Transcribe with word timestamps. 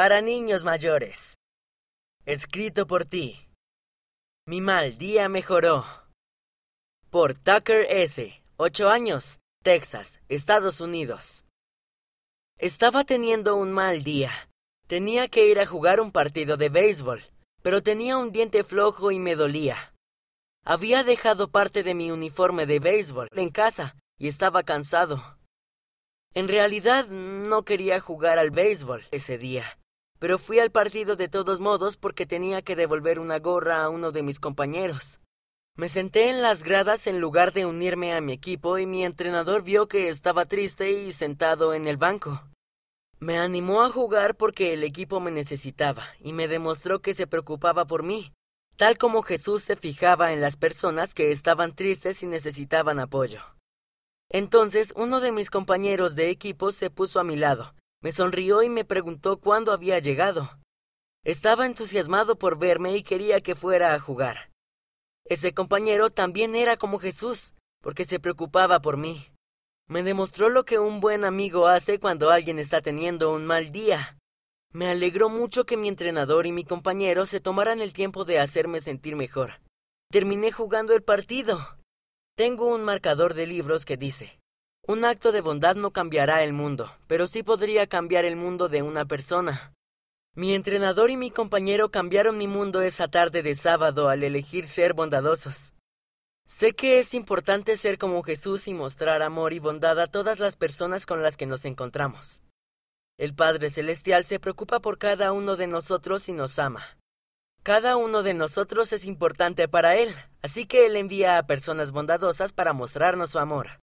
para 0.00 0.22
niños 0.22 0.64
mayores. 0.64 1.36
Escrito 2.24 2.86
por 2.86 3.04
ti. 3.04 3.50
Mi 4.46 4.62
mal 4.62 4.96
día 4.96 5.28
mejoró. 5.28 5.84
Por 7.10 7.34
Tucker 7.34 7.84
S., 7.86 8.42
8 8.56 8.88
años, 8.88 9.40
Texas, 9.62 10.22
Estados 10.30 10.80
Unidos. 10.80 11.44
Estaba 12.56 13.04
teniendo 13.04 13.56
un 13.56 13.74
mal 13.74 14.02
día. 14.02 14.48
Tenía 14.86 15.28
que 15.28 15.46
ir 15.48 15.60
a 15.60 15.66
jugar 15.66 16.00
un 16.00 16.12
partido 16.12 16.56
de 16.56 16.70
béisbol, 16.70 17.22
pero 17.60 17.82
tenía 17.82 18.16
un 18.16 18.32
diente 18.32 18.64
flojo 18.64 19.10
y 19.10 19.18
me 19.18 19.36
dolía. 19.36 19.92
Había 20.64 21.04
dejado 21.04 21.50
parte 21.50 21.82
de 21.82 21.94
mi 21.94 22.10
uniforme 22.10 22.64
de 22.64 22.78
béisbol 22.78 23.28
en 23.32 23.50
casa 23.50 23.96
y 24.18 24.28
estaba 24.28 24.62
cansado. 24.62 25.36
En 26.32 26.48
realidad 26.48 27.06
no 27.08 27.66
quería 27.66 28.00
jugar 28.00 28.38
al 28.38 28.50
béisbol 28.50 29.06
ese 29.10 29.36
día, 29.36 29.76
pero 30.20 30.38
fui 30.38 30.58
al 30.60 30.70
partido 30.70 31.16
de 31.16 31.28
todos 31.28 31.58
modos 31.58 31.96
porque 31.96 32.26
tenía 32.26 32.62
que 32.62 32.76
devolver 32.76 33.18
una 33.18 33.38
gorra 33.38 33.82
a 33.82 33.88
uno 33.88 34.12
de 34.12 34.22
mis 34.22 34.38
compañeros. 34.38 35.18
Me 35.76 35.88
senté 35.88 36.28
en 36.28 36.42
las 36.42 36.62
gradas 36.62 37.06
en 37.06 37.20
lugar 37.20 37.54
de 37.54 37.64
unirme 37.64 38.12
a 38.12 38.20
mi 38.20 38.34
equipo 38.34 38.78
y 38.78 38.84
mi 38.84 39.02
entrenador 39.02 39.62
vio 39.64 39.88
que 39.88 40.10
estaba 40.10 40.44
triste 40.44 40.92
y 40.92 41.12
sentado 41.12 41.72
en 41.72 41.88
el 41.88 41.96
banco. 41.96 42.42
Me 43.18 43.38
animó 43.38 43.82
a 43.82 43.90
jugar 43.90 44.36
porque 44.36 44.74
el 44.74 44.84
equipo 44.84 45.20
me 45.20 45.30
necesitaba 45.30 46.04
y 46.20 46.34
me 46.34 46.48
demostró 46.48 47.00
que 47.00 47.14
se 47.14 47.26
preocupaba 47.26 47.86
por 47.86 48.02
mí, 48.02 48.34
tal 48.76 48.98
como 48.98 49.22
Jesús 49.22 49.62
se 49.62 49.74
fijaba 49.74 50.34
en 50.34 50.42
las 50.42 50.56
personas 50.56 51.14
que 51.14 51.32
estaban 51.32 51.74
tristes 51.74 52.22
y 52.22 52.26
necesitaban 52.26 52.98
apoyo. 52.98 53.40
Entonces 54.28 54.92
uno 54.96 55.20
de 55.20 55.32
mis 55.32 55.48
compañeros 55.48 56.14
de 56.14 56.28
equipo 56.28 56.72
se 56.72 56.90
puso 56.90 57.20
a 57.20 57.24
mi 57.24 57.36
lado, 57.36 57.74
me 58.02 58.12
sonrió 58.12 58.62
y 58.62 58.68
me 58.68 58.84
preguntó 58.84 59.38
cuándo 59.38 59.72
había 59.72 59.98
llegado. 59.98 60.58
Estaba 61.24 61.66
entusiasmado 61.66 62.36
por 62.36 62.58
verme 62.58 62.96
y 62.96 63.02
quería 63.02 63.40
que 63.40 63.54
fuera 63.54 63.94
a 63.94 64.00
jugar. 64.00 64.50
Ese 65.26 65.52
compañero 65.52 66.10
también 66.10 66.54
era 66.56 66.76
como 66.76 66.98
Jesús, 66.98 67.54
porque 67.82 68.04
se 68.04 68.18
preocupaba 68.18 68.80
por 68.80 68.96
mí. 68.96 69.30
Me 69.86 70.02
demostró 70.02 70.48
lo 70.48 70.64
que 70.64 70.78
un 70.78 71.00
buen 71.00 71.24
amigo 71.24 71.66
hace 71.66 71.98
cuando 71.98 72.30
alguien 72.30 72.58
está 72.58 72.80
teniendo 72.80 73.32
un 73.34 73.44
mal 73.44 73.70
día. 73.70 74.16
Me 74.72 74.88
alegró 74.88 75.28
mucho 75.28 75.64
que 75.64 75.76
mi 75.76 75.88
entrenador 75.88 76.46
y 76.46 76.52
mi 76.52 76.64
compañero 76.64 77.26
se 77.26 77.40
tomaran 77.40 77.80
el 77.80 77.92
tiempo 77.92 78.24
de 78.24 78.38
hacerme 78.38 78.80
sentir 78.80 79.16
mejor. 79.16 79.60
Terminé 80.10 80.52
jugando 80.52 80.94
el 80.94 81.02
partido. 81.02 81.76
Tengo 82.36 82.72
un 82.72 82.82
marcador 82.82 83.34
de 83.34 83.46
libros 83.46 83.84
que 83.84 83.96
dice, 83.96 84.39
un 84.90 85.04
acto 85.04 85.30
de 85.30 85.40
bondad 85.40 85.76
no 85.76 85.92
cambiará 85.92 86.42
el 86.42 86.52
mundo, 86.52 86.92
pero 87.06 87.28
sí 87.28 87.44
podría 87.44 87.86
cambiar 87.86 88.24
el 88.24 88.34
mundo 88.34 88.68
de 88.68 88.82
una 88.82 89.04
persona. 89.04 89.72
Mi 90.34 90.52
entrenador 90.52 91.10
y 91.10 91.16
mi 91.16 91.30
compañero 91.30 91.92
cambiaron 91.92 92.36
mi 92.36 92.48
mundo 92.48 92.82
esa 92.82 93.06
tarde 93.06 93.44
de 93.44 93.54
sábado 93.54 94.08
al 94.08 94.24
elegir 94.24 94.66
ser 94.66 94.94
bondadosos. 94.94 95.74
Sé 96.48 96.72
que 96.72 96.98
es 96.98 97.14
importante 97.14 97.76
ser 97.76 97.98
como 97.98 98.24
Jesús 98.24 98.66
y 98.66 98.74
mostrar 98.74 99.22
amor 99.22 99.52
y 99.52 99.60
bondad 99.60 100.00
a 100.00 100.08
todas 100.08 100.40
las 100.40 100.56
personas 100.56 101.06
con 101.06 101.22
las 101.22 101.36
que 101.36 101.46
nos 101.46 101.64
encontramos. 101.64 102.42
El 103.16 103.32
Padre 103.32 103.70
Celestial 103.70 104.24
se 104.24 104.40
preocupa 104.40 104.80
por 104.80 104.98
cada 104.98 105.30
uno 105.30 105.54
de 105.54 105.68
nosotros 105.68 106.28
y 106.28 106.32
nos 106.32 106.58
ama. 106.58 106.98
Cada 107.62 107.96
uno 107.96 108.24
de 108.24 108.34
nosotros 108.34 108.92
es 108.92 109.04
importante 109.04 109.68
para 109.68 109.94
Él, 109.94 110.12
así 110.42 110.66
que 110.66 110.86
Él 110.86 110.96
envía 110.96 111.38
a 111.38 111.46
personas 111.46 111.92
bondadosas 111.92 112.52
para 112.52 112.72
mostrarnos 112.72 113.30
su 113.30 113.38
amor. 113.38 113.78